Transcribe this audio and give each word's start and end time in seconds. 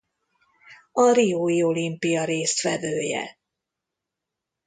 A 0.91 1.11
riói 1.11 1.63
olimpia 1.63 2.23
résztvevője. 2.25 3.37